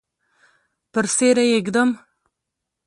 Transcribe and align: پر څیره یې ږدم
پر 0.91 1.05
څیره 1.15 1.43
یې 1.51 1.57
ږدم 1.65 1.89